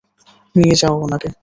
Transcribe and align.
নিয়ে 0.55 0.75
যাও 0.75 0.95
ওনাকে। 1.01 1.29